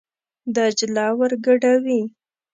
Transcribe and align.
دجله 0.55 1.05
ور 1.17 1.31
ګډوي. 1.45 2.01